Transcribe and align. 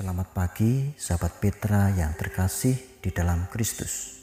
Selamat 0.00 0.32
pagi, 0.32 0.96
sahabat 0.96 1.44
Petra 1.44 1.92
yang 1.92 2.16
terkasih 2.16 2.72
di 3.04 3.12
dalam 3.12 3.44
Kristus. 3.52 4.16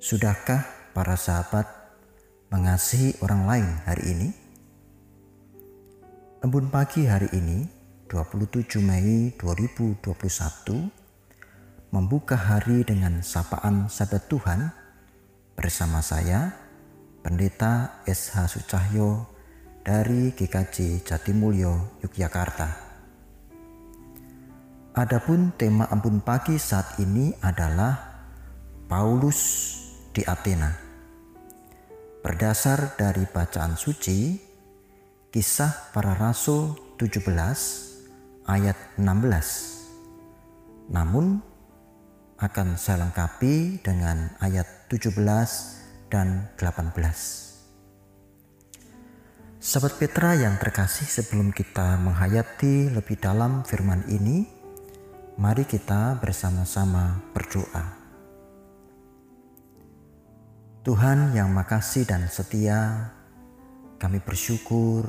Sudahkah 0.00 0.64
para 0.96 1.12
sahabat 1.12 1.68
mengasihi 2.48 3.20
orang 3.20 3.44
lain 3.44 3.68
hari 3.84 4.16
ini? 4.16 4.28
Embun 6.40 6.72
pagi 6.72 7.04
hari 7.04 7.28
ini, 7.36 7.68
27 8.08 8.80
Mei 8.80 9.36
2021, 9.36 10.08
membuka 11.92 12.40
hari 12.40 12.80
dengan 12.80 13.20
sapaan 13.20 13.92
sahabat 13.92 14.24
Tuhan 14.24 14.72
bersama 15.52 16.00
saya, 16.00 16.56
Pendeta 17.20 18.00
SH 18.08 18.56
Sucahyo 18.56 19.28
dari 19.84 20.32
GKJ 20.32 21.04
Jatimulyo, 21.04 22.00
Yogyakarta. 22.00 22.89
Adapun 24.90 25.54
tema 25.54 25.86
ampun 25.86 26.18
pagi 26.18 26.58
saat 26.58 26.98
ini 26.98 27.30
adalah 27.46 27.94
Paulus 28.90 29.38
di 30.10 30.26
Athena. 30.26 30.66
Berdasar 32.26 32.98
dari 32.98 33.22
bacaan 33.22 33.78
suci, 33.78 34.34
kisah 35.30 35.94
para 35.94 36.18
rasul 36.18 36.74
17 36.98 37.22
ayat 38.50 38.74
16. 38.98 40.90
Namun 40.90 41.38
akan 42.42 42.74
saya 42.74 43.06
lengkapi 43.06 43.86
dengan 43.86 44.34
ayat 44.42 44.90
17 44.90 45.14
dan 46.10 46.50
18. 46.58 46.98
Sahabat 49.62 50.02
Petra 50.02 50.34
yang 50.34 50.58
terkasih 50.58 51.06
sebelum 51.06 51.54
kita 51.54 51.94
menghayati 52.02 52.90
lebih 52.90 53.22
dalam 53.22 53.62
firman 53.62 54.02
ini, 54.10 54.58
Mari 55.38 55.62
kita 55.62 56.18
bersama-sama 56.18 57.22
berdoa. 57.30 57.86
Tuhan 60.82 61.36
yang 61.38 61.54
makasih 61.54 62.02
dan 62.02 62.26
setia, 62.26 63.14
kami 64.02 64.18
bersyukur 64.18 65.06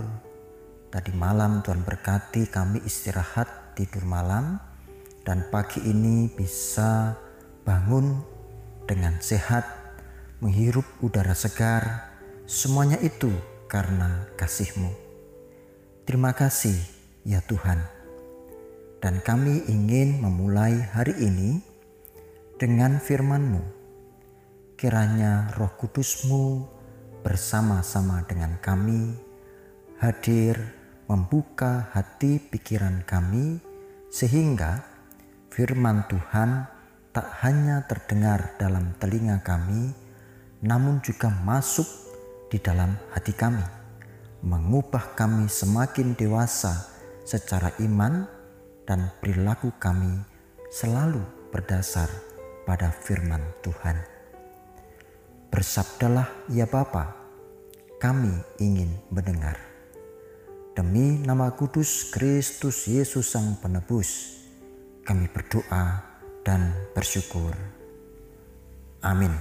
tadi 0.93 1.09
malam 1.15 1.65
Tuhan 1.65 1.81
berkati 1.81 2.51
kami 2.51 2.83
istirahat 2.85 3.73
tidur 3.73 4.05
malam 4.05 4.61
dan 5.25 5.47
pagi 5.49 5.81
ini 5.81 6.29
bisa 6.29 7.17
bangun 7.65 8.21
dengan 8.85 9.17
sehat, 9.23 9.65
menghirup 10.37 10.85
udara 11.01 11.33
segar, 11.33 12.13
semuanya 12.45 13.01
itu 13.01 13.31
karena 13.65 14.29
kasih-Mu. 14.37 14.91
Terima 16.05 16.35
kasih 16.37 16.77
ya 17.25 17.41
Tuhan 17.41 18.00
dan 19.01 19.17
kami 19.25 19.65
ingin 19.65 20.21
memulai 20.21 20.77
hari 20.93 21.17
ini 21.17 21.57
dengan 22.61 23.01
firman-Mu. 23.01 23.81
Kiranya 24.77 25.49
roh 25.57 25.73
kudus-Mu 25.73 26.61
bersama-sama 27.25 28.21
dengan 28.29 28.61
kami 28.61 29.13
hadir 30.01 30.57
membuka 31.09 31.89
hati 31.93 32.41
pikiran 32.41 33.05
kami 33.05 33.61
sehingga 34.09 34.81
firman 35.53 36.05
Tuhan 36.09 36.65
tak 37.13 37.45
hanya 37.45 37.85
terdengar 37.85 38.57
dalam 38.57 38.97
telinga 38.97 39.41
kami 39.45 39.93
namun 40.65 41.01
juga 41.05 41.29
masuk 41.29 41.85
di 42.49 42.57
dalam 42.57 42.97
hati 43.13 43.33
kami 43.37 43.61
mengubah 44.41 45.13
kami 45.13 45.45
semakin 45.45 46.17
dewasa 46.17 46.89
secara 47.21 47.69
iman 47.85 48.40
dan 48.85 49.13
perilaku 49.21 49.73
kami 49.77 50.21
selalu 50.71 51.21
berdasar 51.51 52.07
pada 52.63 52.89
firman 52.89 53.41
Tuhan. 53.59 53.99
Bersabdalah 55.51 56.47
ya 56.47 56.63
Bapa, 56.63 57.11
kami 57.99 58.31
ingin 58.63 58.95
mendengar. 59.11 59.59
Demi 60.71 61.19
nama 61.19 61.51
kudus 61.51 62.07
Kristus 62.15 62.87
Yesus 62.87 63.27
Sang 63.35 63.59
Penebus, 63.59 64.39
kami 65.03 65.27
berdoa 65.27 65.99
dan 66.47 66.71
bersyukur. 66.95 67.51
Amin. 69.03 69.35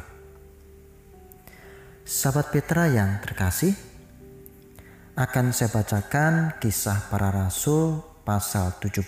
Sahabat 2.03 2.51
Petra 2.51 2.91
yang 2.91 3.23
terkasih, 3.23 3.71
akan 5.15 5.55
saya 5.55 5.71
bacakan 5.71 6.59
kisah 6.59 7.07
para 7.07 7.31
rasul 7.31 8.10
pasal 8.27 8.77
17 8.79 9.07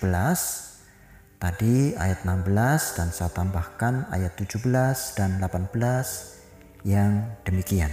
tadi 1.37 1.91
ayat 1.99 2.23
16 2.23 2.97
dan 2.97 3.07
saya 3.11 3.31
tambahkan 3.35 4.07
ayat 4.15 4.33
17 4.39 5.19
dan 5.19 5.43
18 5.43 5.73
yang 6.87 7.27
demikian. 7.43 7.91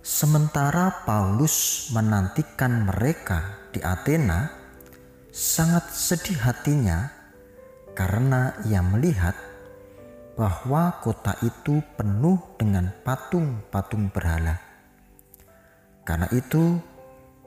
Sementara 0.00 1.04
Paulus 1.04 1.88
menantikan 1.92 2.88
mereka 2.88 3.68
di 3.70 3.84
Athena, 3.84 4.50
sangat 5.30 5.92
sedih 5.94 6.40
hatinya 6.40 7.12
karena 7.94 8.56
ia 8.66 8.82
melihat 8.82 9.36
bahwa 10.40 10.98
kota 11.04 11.36
itu 11.44 11.84
penuh 12.00 12.40
dengan 12.56 12.88
patung-patung 13.04 14.08
berhala. 14.08 14.56
Karena 16.02 16.26
itu, 16.32 16.80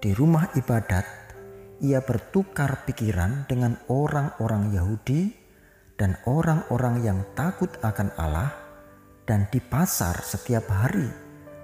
di 0.04 0.12
rumah 0.12 0.52
ibadat, 0.60 1.08
ia 1.80 2.04
bertukar 2.04 2.84
pikiran 2.84 3.48
dengan 3.48 3.80
orang-orang 3.88 4.76
Yahudi 4.76 5.32
dan 5.96 6.20
orang-orang 6.28 7.08
yang 7.08 7.24
takut 7.40 7.72
akan 7.80 8.12
Allah, 8.20 8.52
dan 9.24 9.48
di 9.48 9.64
pasar 9.64 10.20
setiap 10.20 10.68
hari 10.68 11.08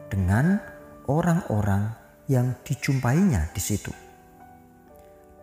dengan 0.08 0.56
orang-orang 1.12 1.92
yang 2.32 2.56
dijumpainya 2.64 3.52
di 3.52 3.60
situ. 3.60 3.92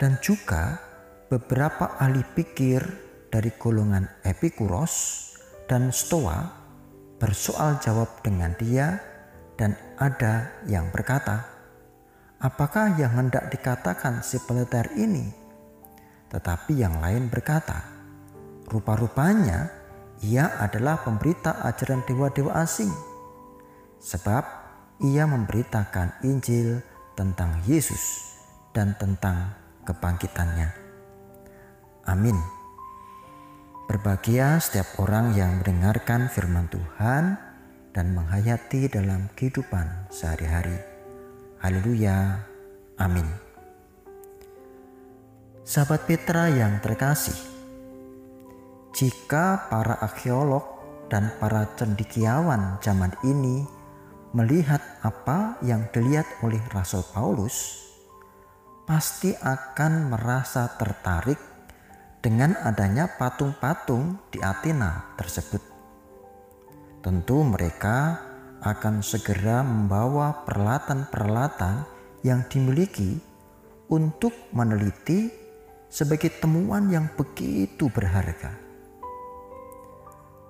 Dan 0.00 0.16
juga 0.24 0.80
beberapa 1.28 2.00
ahli 2.00 2.24
pikir 2.32 2.80
dari 3.28 3.52
golongan 3.60 4.08
Epikuros 4.24 4.94
dan 5.68 5.92
Stoa 5.92 6.48
bersoal 7.20 7.76
jawab 7.84 8.24
dengan 8.24 8.56
dia 8.56 8.96
dan 9.60 9.76
ada 10.00 10.48
yang 10.64 10.88
berkata, 10.88 11.55
Apakah 12.36 13.00
yang 13.00 13.16
hendak 13.16 13.48
dikatakan 13.48 14.20
si 14.20 14.36
peleter 14.44 14.92
ini? 14.92 15.24
Tetapi 16.28 16.76
yang 16.76 17.00
lain 17.00 17.32
berkata, 17.32 17.80
rupa-rupanya 18.68 19.72
ia 20.20 20.52
adalah 20.60 21.00
pemberita 21.00 21.64
ajaran 21.64 22.04
dewa-dewa 22.04 22.60
asing. 22.60 22.92
Sebab 24.04 24.44
ia 25.00 25.24
memberitakan 25.24 26.20
Injil 26.28 26.84
tentang 27.16 27.56
Yesus 27.64 28.36
dan 28.76 28.92
tentang 29.00 29.56
kebangkitannya. 29.88 30.68
Amin. 32.04 32.36
Berbahagia 33.88 34.60
setiap 34.60 35.00
orang 35.00 35.32
yang 35.32 35.64
mendengarkan 35.64 36.28
firman 36.28 36.68
Tuhan 36.68 37.40
dan 37.96 38.06
menghayati 38.12 38.92
dalam 38.92 39.32
kehidupan 39.32 40.12
sehari-hari. 40.12 40.76
Haleluya. 41.66 42.46
Amin. 42.94 43.26
Sahabat 45.66 46.06
Petra 46.06 46.46
yang 46.46 46.78
terkasih, 46.78 47.34
jika 48.94 49.66
para 49.66 49.98
arkeolog 49.98 50.62
dan 51.10 51.34
para 51.42 51.66
cendikiawan 51.74 52.78
zaman 52.78 53.10
ini 53.26 53.66
melihat 54.30 54.78
apa 55.02 55.58
yang 55.58 55.90
dilihat 55.90 56.38
oleh 56.46 56.62
Rasul 56.70 57.02
Paulus, 57.10 57.82
pasti 58.86 59.34
akan 59.34 60.14
merasa 60.14 60.70
tertarik 60.78 61.42
dengan 62.22 62.54
adanya 62.62 63.10
patung-patung 63.10 64.30
di 64.30 64.38
Athena 64.38 65.18
tersebut. 65.18 65.66
Tentu 67.02 67.42
mereka 67.42 68.22
akan 68.64 69.04
segera 69.04 69.60
membawa 69.60 70.46
peralatan-peralatan 70.46 71.84
yang 72.24 72.44
dimiliki 72.48 73.20
untuk 73.92 74.32
meneliti 74.50 75.30
sebagai 75.86 76.28
temuan 76.42 76.90
yang 76.90 77.06
begitu 77.14 77.86
berharga. 77.92 78.52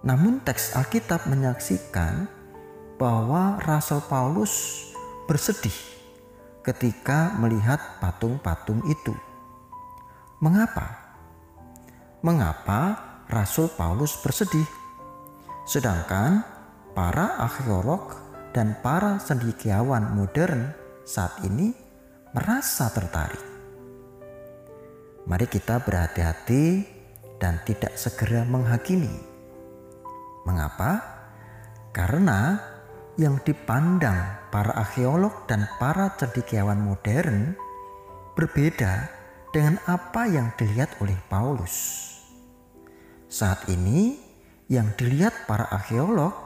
Namun 0.07 0.41
teks 0.41 0.79
Alkitab 0.79 1.27
menyaksikan 1.27 2.31
bahwa 2.97 3.61
Rasul 3.61 4.01
Paulus 4.07 4.87
bersedih 5.29 5.75
ketika 6.65 7.35
melihat 7.37 7.79
patung-patung 8.01 8.81
itu. 8.89 9.13
Mengapa? 10.41 11.05
Mengapa 12.23 12.97
Rasul 13.29 13.71
Paulus 13.75 14.17
bersedih? 14.23 14.67
Sedangkan 15.67 16.56
para 16.97 17.37
arkeolog 17.45 18.17
dan 18.57 18.73
para 18.81 19.21
cendekiawan 19.21 20.17
modern 20.17 20.73
saat 21.05 21.45
ini 21.45 21.77
merasa 22.33 22.89
tertarik. 22.89 23.45
Mari 25.29 25.45
kita 25.45 25.85
berhati-hati 25.85 26.65
dan 27.37 27.61
tidak 27.69 28.01
segera 28.01 28.49
menghakimi. 28.49 29.13
Mengapa? 30.49 31.05
Karena 31.93 32.57
yang 33.21 33.45
dipandang 33.45 34.49
para 34.49 34.73
arkeolog 34.81 35.45
dan 35.45 35.69
para 35.77 36.17
cendekiawan 36.17 36.81
modern 36.81 37.53
berbeda 38.33 39.13
dengan 39.53 39.77
apa 39.85 40.25
yang 40.33 40.49
dilihat 40.57 40.97
oleh 41.05 41.17
Paulus. 41.29 42.09
Saat 43.29 43.69
ini 43.69 44.17
yang 44.73 44.97
dilihat 44.97 45.45
para 45.45 45.69
arkeolog 45.69 46.46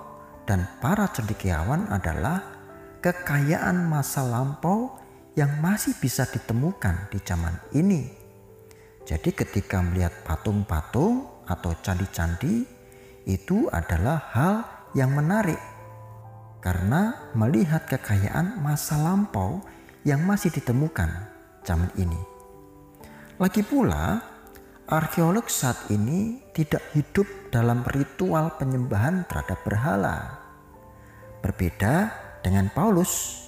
dan 0.50 0.66
para 0.82 1.06
cendekiawan 1.14 1.86
adalah 1.94 2.42
kekayaan 2.98 3.86
masa 3.86 4.26
lampau 4.26 4.98
yang 5.38 5.62
masih 5.62 5.94
bisa 6.02 6.26
ditemukan 6.26 7.06
di 7.14 7.22
zaman 7.22 7.54
ini 7.70 8.10
jadi 9.06 9.30
ketika 9.30 9.78
melihat 9.78 10.10
patung-patung 10.26 11.26
atau 11.46 11.70
candi-candi 11.78 12.66
itu 13.30 13.70
adalah 13.70 14.18
hal 14.34 14.54
yang 14.94 15.14
menarik 15.14 15.58
karena 16.60 17.30
melihat 17.32 17.88
kekayaan 17.88 18.60
masa 18.60 19.00
lampau 19.00 19.64
yang 20.04 20.24
masih 20.24 20.52
ditemukan 20.52 21.08
zaman 21.64 21.88
ini. 21.96 22.20
Lagi 23.40 23.64
pula, 23.64 24.20
arkeolog 24.84 25.48
saat 25.48 25.88
ini 25.88 26.40
tidak 26.52 26.84
hidup 26.92 27.24
dalam 27.48 27.80
ritual 27.88 28.52
penyembahan 28.60 29.24
terhadap 29.24 29.60
berhala. 29.64 30.39
Berbeda 31.40 32.12
dengan 32.44 32.68
Paulus, 32.72 33.40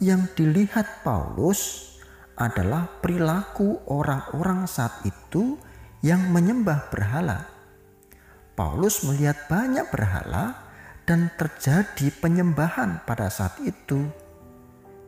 yang 0.00 0.28
dilihat 0.32 1.04
Paulus 1.04 1.92
adalah 2.38 2.86
perilaku 3.02 3.82
orang-orang 3.90 4.64
saat 4.70 5.02
itu 5.02 5.58
yang 6.00 6.30
menyembah 6.30 6.88
berhala. 6.88 7.50
Paulus 8.54 9.02
melihat 9.06 9.46
banyak 9.50 9.86
berhala 9.90 10.54
dan 11.02 11.30
terjadi 11.34 12.14
penyembahan 12.22 13.02
pada 13.02 13.26
saat 13.30 13.58
itu. 13.62 14.06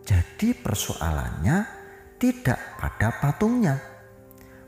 Jadi 0.02 0.56
persoalannya 0.58 1.66
tidak 2.18 2.58
pada 2.82 3.14
patungnya, 3.22 3.78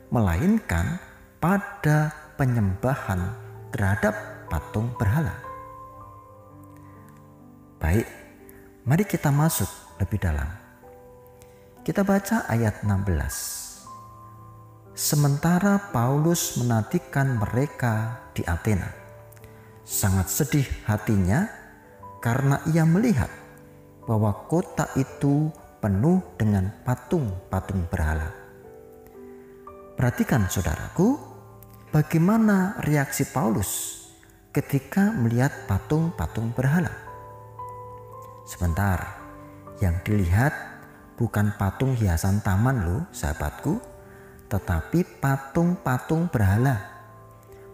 melainkan 0.07 0.99
pada 1.43 2.15
penyembahan 2.39 3.33
terhadap 3.75 4.15
patung 4.47 4.89
berhala. 4.95 5.52
Baik, 7.83 8.07
mari 8.87 9.03
kita 9.03 9.27
masuk 9.27 9.67
lebih 9.99 10.15
dalam. 10.15 10.47
Kita 11.83 12.07
baca 12.07 12.47
ayat 12.47 12.79
16. 12.79 14.95
Sementara 14.95 15.91
Paulus 15.91 16.55
menantikan 16.63 17.35
mereka 17.35 18.23
di 18.31 18.39
Athena. 18.47 18.87
Sangat 19.83 20.31
sedih 20.31 20.63
hatinya 20.87 21.43
karena 22.23 22.63
ia 22.71 22.87
melihat 22.87 23.27
bahwa 24.07 24.31
kota 24.47 24.87
itu 24.95 25.51
penuh 25.83 26.23
dengan 26.39 26.71
patung-patung 26.87 27.83
berhala. 27.91 28.31
Perhatikan 29.99 30.47
saudaraku, 30.47 31.19
bagaimana 31.91 32.79
reaksi 32.79 33.27
Paulus 33.27 33.99
ketika 34.55 35.11
melihat 35.11 35.51
patung-patung 35.67 36.55
berhala. 36.55 37.02
Sebentar, 38.43 38.99
yang 39.79 40.03
dilihat 40.03 40.51
bukan 41.15 41.55
patung 41.55 41.95
hiasan 41.95 42.43
taman 42.43 42.83
loh 42.83 43.01
sahabatku, 43.15 43.79
tetapi 44.51 45.23
patung-patung 45.23 46.27
berhala. 46.27 46.75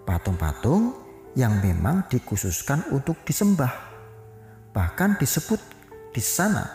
Patung-patung 0.05 0.93
yang 1.37 1.61
memang 1.61 2.05
dikhususkan 2.09 2.85
untuk 2.93 3.21
disembah. 3.25 3.71
Bahkan 4.73 5.17
disebut 5.17 5.61
di 6.13 6.21
sana 6.21 6.65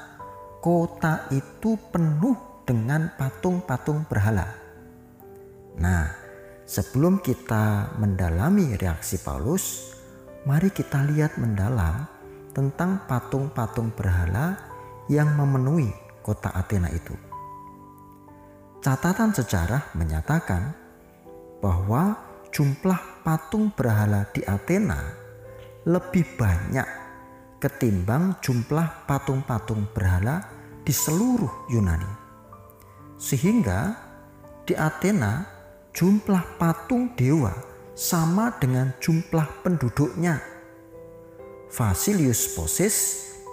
kota 0.63 1.31
itu 1.35 1.79
penuh 1.91 2.63
dengan 2.65 3.13
patung-patung 3.15 4.09
berhala. 4.09 4.49
Nah, 5.77 6.09
sebelum 6.65 7.21
kita 7.21 7.97
mendalami 7.99 8.79
reaksi 8.79 9.21
Paulus, 9.21 9.95
mari 10.47 10.71
kita 10.71 11.03
lihat 11.05 11.37
mendalam 11.37 12.14
tentang 12.55 13.05
patung-patung 13.11 13.91
berhala 13.93 14.57
yang 15.11 15.35
memenuhi 15.35 15.91
kota 16.25 16.55
Athena 16.55 16.89
itu. 16.89 17.13
Catatan 18.81 19.35
sejarah 19.35 19.93
menyatakan 19.99 20.73
bahwa 21.59 22.17
jumlah 22.55 23.27
patung 23.27 23.75
berhala 23.75 24.29
di 24.31 24.45
Athena 24.47 25.01
lebih 25.85 26.25
banyak 26.39 26.89
ketimbang 27.59 28.37
jumlah 28.45 29.09
patung-patung 29.09 29.89
berhala 29.93 30.45
di 30.85 30.93
seluruh 30.93 31.69
Yunani. 31.73 32.13
Sehingga 33.17 33.97
di 34.69 34.77
Athena 34.77 35.49
jumlah 35.97 36.61
patung 36.61 37.17
dewa 37.17 37.57
sama 37.97 38.53
dengan 38.61 38.93
jumlah 39.01 39.65
penduduknya. 39.65 40.54
Vasilius 41.73 42.53
Posis 42.53 42.97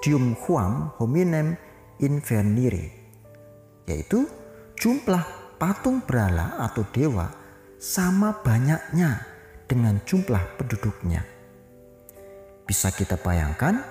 Dium 0.01 0.33
Huam 0.47 0.89
Hominem 0.97 1.53
invernire, 2.01 2.89
yaitu 3.85 4.25
jumlah 4.73 5.21
patung 5.61 6.01
berhala 6.01 6.57
atau 6.57 6.81
dewa 6.89 7.29
sama 7.77 8.41
banyaknya 8.41 9.21
dengan 9.69 10.01
jumlah 10.01 10.41
penduduknya. 10.57 11.21
Bisa 12.65 12.89
kita 12.89 13.21
bayangkan 13.21 13.85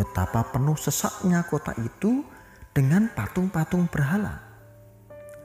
betapa 0.00 0.48
penuh 0.48 0.80
sesaknya 0.80 1.44
kota 1.44 1.76
itu 1.76 2.24
dengan 2.72 3.12
patung-patung 3.12 3.84
berhala. 3.92 4.40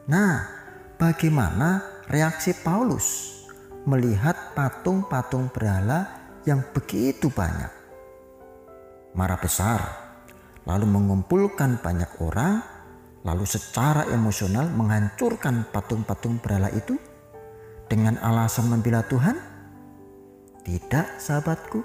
Nah, 0.08 0.48
bagaimana 0.96 1.84
reaksi 2.08 2.56
Paulus 2.56 3.42
melihat 3.84 4.56
patung-patung 4.56 5.52
berhala 5.52 6.24
yang 6.48 6.64
begitu 6.72 7.28
banyak? 7.28 7.83
Marah 9.14 9.38
besar 9.38 10.04
lalu 10.64 10.88
mengumpulkan 10.88 11.80
banyak 11.84 12.24
orang, 12.24 12.64
lalu 13.28 13.44
secara 13.48 14.08
emosional 14.12 14.72
menghancurkan 14.72 15.68
patung-patung 15.72 16.40
berhala 16.40 16.72
itu 16.72 16.96
dengan 17.92 18.20
alasan 18.24 18.72
membela 18.72 19.04
Tuhan? 19.08 19.36
Tidak, 20.64 21.20
sahabatku. 21.20 21.84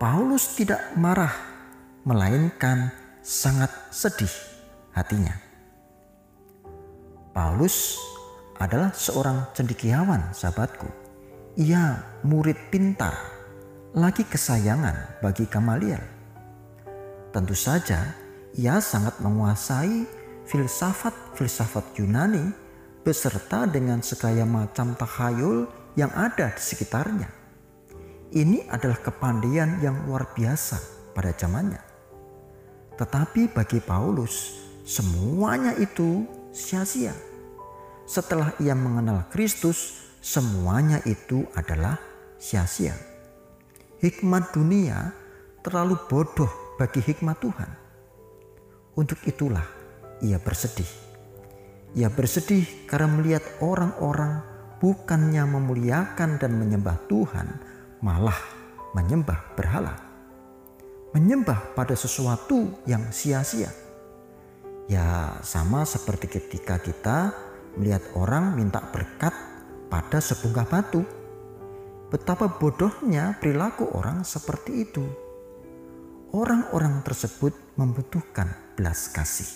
Paulus 0.00 0.56
tidak 0.56 0.80
marah, 0.96 1.32
melainkan 2.04 2.92
sangat 3.20 3.72
sedih 3.92 4.32
hatinya. 4.92 5.32
Paulus 7.36 8.00
adalah 8.56 8.92
seorang 8.96 9.52
cendekiawan, 9.52 10.32
sahabatku. 10.32 10.88
Ia 11.60 12.00
murid 12.24 12.72
pintar, 12.72 13.12
lagi 13.92 14.24
kesayangan 14.24 15.20
bagi 15.20 15.44
Gamaliel 15.48 16.15
Tentu 17.36 17.52
saja 17.52 18.16
ia 18.56 18.80
sangat 18.80 19.20
menguasai 19.20 20.08
filsafat-filsafat 20.48 22.00
Yunani 22.00 22.48
beserta 23.04 23.68
dengan 23.68 24.00
segala 24.00 24.48
macam 24.48 24.96
takhayul 24.96 25.68
yang 26.00 26.08
ada 26.16 26.48
di 26.56 26.62
sekitarnya. 26.64 27.28
Ini 28.32 28.72
adalah 28.72 29.04
kepandaian 29.04 29.84
yang 29.84 30.08
luar 30.08 30.32
biasa 30.32 30.80
pada 31.12 31.36
zamannya. 31.36 31.84
Tetapi 32.96 33.52
bagi 33.52 33.84
Paulus, 33.84 34.56
semuanya 34.88 35.76
itu 35.76 36.24
sia-sia. 36.56 37.12
Setelah 38.08 38.56
ia 38.64 38.72
mengenal 38.72 39.28
Kristus, 39.28 40.08
semuanya 40.24 41.04
itu 41.04 41.44
adalah 41.52 42.00
sia-sia. 42.40 42.96
Hikmat 44.00 44.56
dunia 44.56 45.12
terlalu 45.60 46.00
bodoh 46.08 46.65
bagi 46.76 47.00
hikmat 47.00 47.40
Tuhan. 47.40 47.70
Untuk 48.96 49.20
itulah 49.24 49.64
ia 50.20 50.36
bersedih. 50.40 50.88
Ia 51.96 52.12
bersedih 52.12 52.88
karena 52.88 53.08
melihat 53.08 53.44
orang-orang 53.64 54.44
bukannya 54.80 55.44
memuliakan 55.48 56.36
dan 56.36 56.52
menyembah 56.60 57.00
Tuhan, 57.08 57.48
malah 58.04 58.36
menyembah 58.92 59.56
berhala. 59.56 59.96
Menyembah 61.16 61.72
pada 61.72 61.96
sesuatu 61.96 62.84
yang 62.84 63.08
sia-sia. 63.08 63.72
Ya 64.86 65.40
sama 65.40 65.88
seperti 65.88 66.28
ketika 66.28 66.76
kita 66.76 67.32
melihat 67.80 68.04
orang 68.12 68.52
minta 68.52 68.84
berkat 68.92 69.32
pada 69.88 70.20
sebungkah 70.20 70.68
batu. 70.68 71.02
Betapa 72.12 72.46
bodohnya 72.46 73.34
perilaku 73.42 73.90
orang 73.96 74.22
seperti 74.22 74.86
itu 74.86 75.25
orang-orang 76.34 77.04
tersebut 77.06 77.54
membutuhkan 77.76 78.50
belas 78.74 79.12
kasih. 79.12 79.48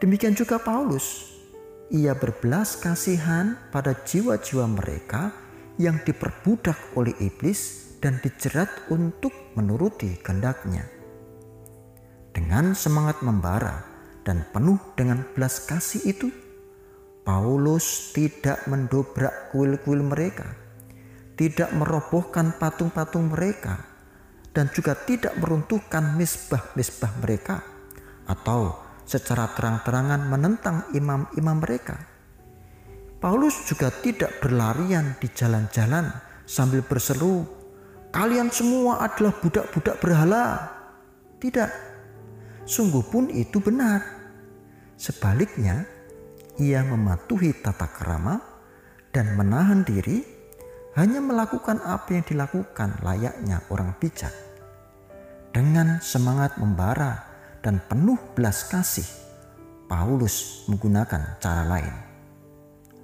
Demikian 0.00 0.34
juga 0.34 0.58
Paulus. 0.58 1.30
ia 1.92 2.16
berbelas 2.16 2.80
kasihan 2.80 3.60
pada 3.68 3.92
jiwa-jiwa 3.92 4.64
mereka 4.64 5.28
yang 5.76 6.00
diperbudak 6.00 6.96
oleh 6.96 7.12
iblis 7.20 7.92
dan 8.00 8.16
dijerat 8.24 8.88
untuk 8.88 9.30
menuruti 9.52 10.16
kehendaknya. 10.24 10.88
Dengan 12.32 12.72
semangat 12.72 13.20
membara 13.20 13.84
dan 14.24 14.48
penuh 14.56 14.80
dengan 14.96 15.20
belas 15.36 15.68
kasih 15.68 16.02
itu, 16.08 16.32
Paulus 17.28 18.10
tidak 18.16 18.64
mendobrak 18.66 19.52
kuil-kuil 19.52 20.00
mereka, 20.00 20.48
tidak 21.36 21.70
merobohkan 21.76 22.56
patung-patung 22.56 23.30
mereka, 23.30 23.91
dan 24.52 24.68
juga 24.72 24.92
tidak 24.94 25.32
meruntuhkan 25.40 26.16
misbah-misbah 26.16 27.12
mereka, 27.24 27.64
atau 28.28 28.76
secara 29.08 29.50
terang-terangan 29.56 30.28
menentang 30.28 30.76
imam-imam 30.92 31.56
mereka. 31.58 31.96
Paulus 33.18 33.64
juga 33.68 33.88
tidak 33.88 34.42
berlarian 34.42 35.14
di 35.18 35.28
jalan-jalan 35.30 36.10
sambil 36.44 36.82
berseru, 36.84 37.46
"Kalian 38.10 38.52
semua 38.52 39.04
adalah 39.04 39.36
budak-budak 39.40 39.96
berhala." 40.02 40.68
Tidak, 41.38 41.70
sungguh 42.66 43.02
pun 43.06 43.30
itu 43.30 43.58
benar. 43.58 44.02
Sebaliknya, 44.98 45.86
ia 46.60 46.86
mematuhi 46.86 47.56
tata 47.58 47.90
kerama 47.90 48.38
dan 49.10 49.34
menahan 49.34 49.82
diri 49.82 50.22
hanya 50.92 51.20
melakukan 51.24 51.80
apa 51.80 52.20
yang 52.20 52.24
dilakukan 52.24 53.00
layaknya 53.00 53.64
orang 53.72 53.96
bijak. 53.96 54.32
Dengan 55.52 56.00
semangat 56.00 56.56
membara 56.56 57.28
dan 57.60 57.80
penuh 57.84 58.16
belas 58.32 58.68
kasih, 58.68 59.04
Paulus 59.88 60.64
menggunakan 60.68 61.36
cara 61.40 61.68
lain, 61.68 61.94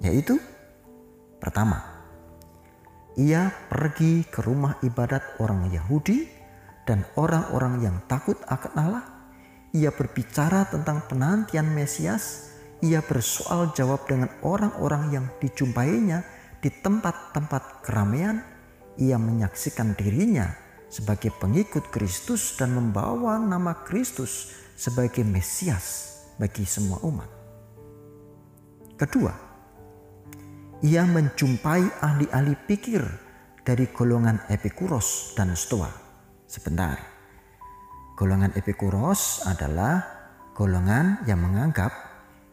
yaitu 0.01 0.41
pertama, 1.37 1.81
ia 3.13 3.53
pergi 3.69 4.25
ke 4.25 4.41
rumah 4.41 4.81
ibadat 4.81 5.37
orang 5.37 5.69
Yahudi 5.69 6.25
dan 6.89 7.05
orang-orang 7.17 7.85
yang 7.85 7.97
takut 8.09 8.37
akan 8.49 8.73
Allah. 8.77 9.05
Ia 9.69 9.93
berbicara 9.93 10.65
tentang 10.65 11.05
penantian 11.05 11.69
Mesias 11.69 12.49
ia 12.79 13.03
bersoal 13.03 13.75
jawab 13.75 14.07
dengan 14.07 14.31
orang-orang 14.39 15.11
yang 15.11 15.25
dijumpainya 15.43 16.23
di 16.59 16.69
tempat-tempat 16.71 17.83
keramaian. 17.83 18.43
Ia 18.99 19.15
menyaksikan 19.15 19.95
dirinya 19.95 20.51
sebagai 20.91 21.31
pengikut 21.39 21.87
Kristus 21.87 22.59
dan 22.59 22.75
membawa 22.75 23.39
nama 23.39 23.71
Kristus 23.87 24.51
sebagai 24.75 25.23
Mesias 25.23 26.19
bagi 26.35 26.67
semua 26.67 26.99
umat. 27.07 27.29
Kedua, 28.99 29.31
ia 30.83 31.07
menjumpai 31.07 32.03
ahli-ahli 32.03 32.55
pikir 32.67 33.03
dari 33.63 33.87
golongan 33.91 34.43
Epikuros 34.51 35.31
dan 35.39 35.55
Stoa. 35.55 35.87
Sebentar, 36.43 36.99
golongan 38.19 38.51
Epikuros 38.59 39.47
adalah 39.47 40.03
golongan 40.51 41.23
yang 41.23 41.39
menganggap 41.39 41.91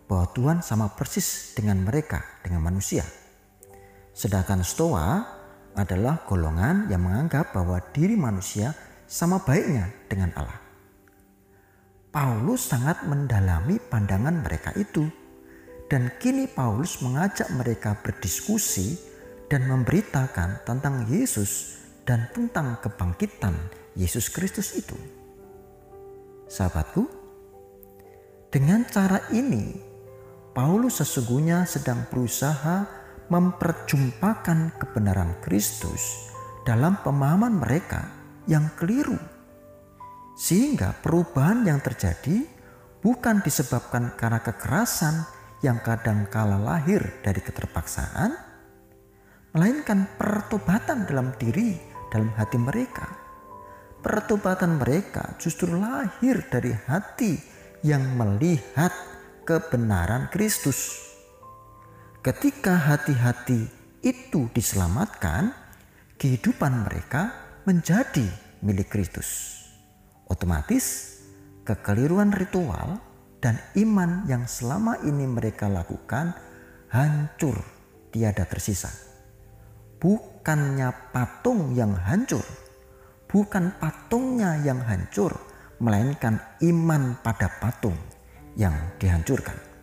bahwa 0.06 0.30
Tuhan 0.30 0.58
sama 0.62 0.94
persis 0.94 1.58
dengan 1.58 1.82
mereka, 1.82 2.22
dengan 2.46 2.62
manusia. 2.62 3.25
Sedangkan 4.16 4.64
Stoa 4.64 5.20
adalah 5.76 6.24
golongan 6.24 6.88
yang 6.88 7.04
menganggap 7.04 7.52
bahwa 7.52 7.76
diri 7.92 8.16
manusia 8.16 8.72
sama 9.04 9.44
baiknya 9.44 9.92
dengan 10.08 10.32
Allah. 10.40 10.56
Paulus 12.08 12.64
sangat 12.64 13.04
mendalami 13.04 13.76
pandangan 13.76 14.40
mereka 14.40 14.72
itu. 14.72 15.04
Dan 15.86 16.16
kini 16.18 16.48
Paulus 16.48 16.98
mengajak 17.04 17.46
mereka 17.54 17.94
berdiskusi 18.00 18.98
dan 19.52 19.68
memberitakan 19.70 20.64
tentang 20.66 21.06
Yesus 21.06 21.78
dan 22.02 22.26
tentang 22.34 22.80
kebangkitan 22.82 23.54
Yesus 23.94 24.32
Kristus 24.32 24.74
itu. 24.74 24.98
Sahabatku, 26.50 27.06
dengan 28.50 28.82
cara 28.88 29.30
ini 29.30 29.78
Paulus 30.56 30.98
sesungguhnya 31.04 31.68
sedang 31.68 32.08
berusaha 32.10 33.05
memperjumpakan 33.26 34.78
kebenaran 34.78 35.34
Kristus 35.42 36.30
dalam 36.62 36.98
pemahaman 37.02 37.58
mereka 37.58 38.06
yang 38.46 38.70
keliru. 38.78 39.18
Sehingga 40.36 40.94
perubahan 41.00 41.64
yang 41.64 41.80
terjadi 41.80 42.44
bukan 43.00 43.40
disebabkan 43.40 44.14
karena 44.18 44.42
kekerasan 44.42 45.24
yang 45.64 45.80
kadang 45.80 46.28
kala 46.28 46.60
lahir 46.60 47.00
dari 47.24 47.40
keterpaksaan, 47.40 48.36
melainkan 49.56 50.04
pertobatan 50.20 51.08
dalam 51.08 51.32
diri, 51.40 51.74
dalam 52.12 52.28
hati 52.36 52.58
mereka. 52.60 53.08
Pertobatan 54.04 54.78
mereka 54.78 55.34
justru 55.40 55.74
lahir 55.74 56.44
dari 56.46 56.70
hati 56.70 57.40
yang 57.82 58.04
melihat 58.14 58.92
kebenaran 59.46 60.26
Kristus. 60.30 61.05
Ketika 62.26 62.74
hati-hati 62.74 63.70
itu 64.02 64.50
diselamatkan, 64.50 65.54
kehidupan 66.18 66.82
mereka 66.82 67.30
menjadi 67.62 68.26
milik 68.66 68.90
Kristus. 68.90 69.62
Otomatis, 70.26 71.14
kekeliruan 71.62 72.34
ritual 72.34 72.98
dan 73.38 73.62
iman 73.78 74.26
yang 74.26 74.42
selama 74.42 74.98
ini 75.06 75.22
mereka 75.22 75.70
lakukan 75.70 76.34
hancur, 76.90 77.62
tiada 78.10 78.42
tersisa. 78.42 78.90
Bukannya 80.02 81.14
patung 81.14 81.78
yang 81.78 81.94
hancur, 81.94 82.42
bukan 83.30 83.70
patungnya 83.78 84.58
yang 84.66 84.82
hancur, 84.82 85.30
melainkan 85.78 86.42
iman 86.58 87.22
pada 87.22 87.46
patung 87.62 87.94
yang 88.58 88.74
dihancurkan. 88.98 89.75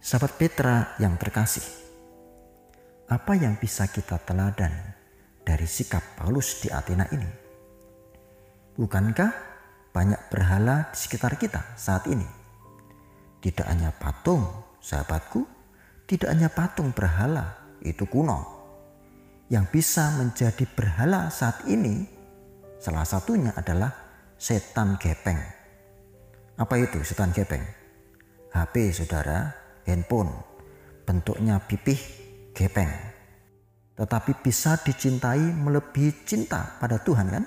Sahabat 0.00 0.40
Petra 0.40 0.96
yang 0.96 1.20
terkasih, 1.20 1.62
apa 3.12 3.36
yang 3.36 3.60
bisa 3.60 3.84
kita 3.86 4.16
teladan 4.24 4.72
dari 5.44 5.68
sikap 5.68 6.16
Paulus 6.16 6.64
di 6.64 6.72
Athena 6.72 7.04
ini? 7.12 7.28
Bukankah 8.80 9.30
banyak 9.92 10.32
berhala 10.32 10.88
di 10.90 10.96
sekitar 10.96 11.36
kita 11.36 11.76
saat 11.76 12.08
ini? 12.08 12.24
Tidak 13.44 13.68
hanya 13.68 13.92
patung, 13.92 14.48
sahabatku, 14.80 15.44
tidak 16.08 16.32
hanya 16.32 16.48
patung 16.48 16.96
berhala, 16.96 17.76
itu 17.84 18.08
kuno. 18.08 18.40
Yang 19.52 19.66
bisa 19.68 20.16
menjadi 20.16 20.64
berhala 20.64 21.28
saat 21.28 21.68
ini, 21.68 22.08
salah 22.80 23.04
satunya 23.04 23.52
adalah 23.52 23.92
setan 24.40 24.96
gepeng 24.96 25.60
apa 26.60 26.76
itu 26.76 27.00
setan 27.00 27.32
gepeng? 27.32 27.64
HP 28.52 28.92
saudara, 28.92 29.48
handphone, 29.86 30.32
bentuknya 31.06 31.60
pipih 31.64 31.98
gepeng. 32.52 32.90
Tetapi 34.00 34.40
bisa 34.40 34.80
dicintai 34.80 35.44
melebihi 35.52 36.24
cinta 36.24 36.80
pada 36.80 36.96
Tuhan 37.04 37.28
kan? 37.28 37.44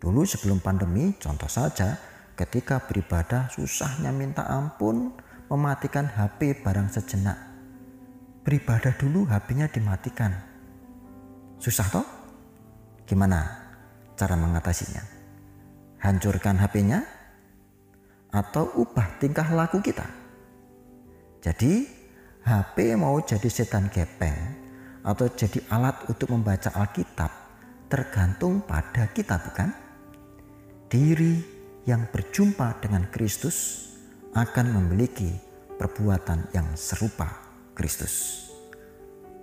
Dulu 0.00 0.24
sebelum 0.24 0.64
pandemi, 0.64 1.12
contoh 1.20 1.48
saja 1.48 2.00
ketika 2.32 2.80
beribadah 2.88 3.52
susahnya 3.52 4.08
minta 4.16 4.48
ampun 4.48 5.12
mematikan 5.52 6.08
HP 6.08 6.64
barang 6.64 6.88
sejenak. 6.88 7.36
Beribadah 8.40 8.96
dulu 8.96 9.28
HP-nya 9.28 9.68
dimatikan. 9.68 10.32
Susah 11.60 11.84
toh? 11.92 12.06
Gimana 13.04 13.44
cara 14.16 14.40
mengatasinya? 14.40 15.04
Hancurkan 16.00 16.56
HP-nya 16.56 17.04
atau 18.32 18.72
ubah 18.80 19.20
tingkah 19.20 19.44
laku 19.52 19.84
kita. 19.84 20.19
Jadi 21.40 21.88
HP 22.44 23.00
mau 23.00 23.16
jadi 23.24 23.48
setan 23.48 23.88
gepeng 23.88 24.36
atau 25.00 25.28
jadi 25.32 25.64
alat 25.72 26.04
untuk 26.08 26.28
membaca 26.32 26.68
Alkitab 26.76 27.32
tergantung 27.88 28.60
pada 28.60 29.08
kita 29.08 29.40
bukan? 29.40 29.72
Diri 30.92 31.40
yang 31.88 32.04
berjumpa 32.12 32.84
dengan 32.84 33.08
Kristus 33.08 33.88
akan 34.36 34.66
memiliki 34.76 35.32
perbuatan 35.80 36.52
yang 36.52 36.76
serupa 36.76 37.40
Kristus. 37.72 38.46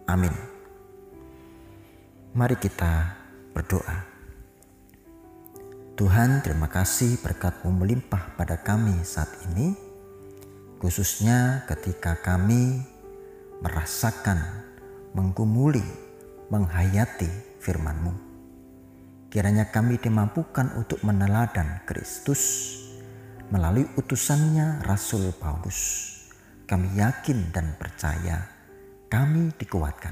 Amin. 0.05 0.31
Mari 2.37 2.55
kita 2.61 3.17
berdoa. 3.57 4.05
Tuhan 5.97 6.45
terima 6.45 6.69
kasih 6.69 7.17
berkatmu 7.25 7.73
melimpah 7.73 8.37
pada 8.37 8.61
kami 8.61 9.01
saat 9.01 9.33
ini, 9.49 9.86
khususnya 10.77 11.65
ketika 11.69 12.17
kami 12.21 12.81
merasakan, 13.61 14.39
menggumuli, 15.13 15.83
menghayati 16.53 17.59
firman-Mu. 17.59 18.13
Kiranya 19.27 19.67
kami 19.69 19.99
dimampukan 19.99 20.73
untuk 20.79 21.03
meneladan 21.03 21.83
Kristus 21.83 22.73
melalui 23.51 23.85
utusannya 23.99 24.87
Rasul 24.87 25.35
Paulus 25.35 26.07
kami 26.67 26.99
yakin 26.99 27.55
dan 27.55 27.79
percaya 27.79 28.43
kami 29.07 29.55
dikuatkan. 29.55 30.11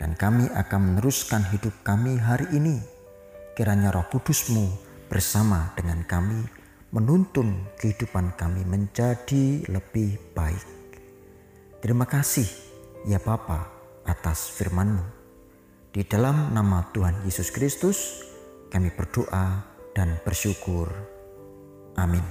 Dan 0.00 0.16
kami 0.16 0.48
akan 0.48 0.80
meneruskan 0.92 1.44
hidup 1.52 1.72
kami 1.84 2.16
hari 2.16 2.48
ini. 2.56 2.80
Kiranya 3.52 3.92
roh 3.92 4.08
kudusmu 4.08 4.64
bersama 5.12 5.76
dengan 5.76 6.04
kami 6.08 6.44
menuntun 6.96 7.76
kehidupan 7.76 8.40
kami 8.40 8.64
menjadi 8.64 9.68
lebih 9.68 10.16
baik. 10.32 10.64
Terima 11.84 12.08
kasih 12.08 12.48
ya 13.04 13.20
Bapa 13.20 13.68
atas 14.08 14.48
firman-Mu. 14.56 15.04
Di 15.92 16.08
dalam 16.08 16.56
nama 16.56 16.88
Tuhan 16.96 17.20
Yesus 17.28 17.52
Kristus 17.52 18.24
kami 18.72 18.88
berdoa 18.96 19.60
dan 19.92 20.16
bersyukur. 20.24 20.88
Amin. 22.00 22.24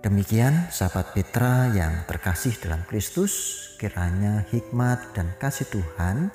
Demikian 0.00 0.72
sahabat 0.72 1.12
Petra 1.12 1.68
yang 1.72 2.04
terkasih 2.08 2.56
dalam 2.60 2.84
Kristus, 2.88 3.32
kiranya 3.80 4.44
hikmat 4.52 5.16
dan 5.16 5.32
kasih 5.36 5.68
Tuhan 5.68 6.32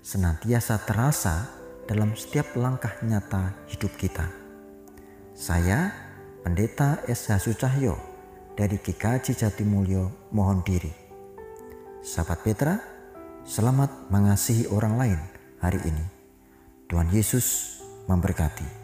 senantiasa 0.00 0.84
terasa 0.84 1.48
dalam 1.88 2.12
setiap 2.12 2.56
langkah 2.56 2.92
nyata 3.00 3.56
hidup 3.72 3.92
kita. 3.96 4.39
Saya, 5.40 5.88
Pendeta 6.44 7.00
S. 7.08 7.32
Cahyo 7.56 7.96
dari 8.52 8.76
GKJ 8.76 9.40
Jatimulyo 9.40 10.28
mohon 10.36 10.60
diri. 10.60 10.92
Sahabat 12.04 12.44
Petra, 12.44 12.76
selamat 13.48 14.12
mengasihi 14.12 14.68
orang 14.68 15.00
lain 15.00 15.20
hari 15.64 15.80
ini. 15.80 16.04
Tuhan 16.92 17.08
Yesus 17.08 17.80
memberkati. 18.04 18.79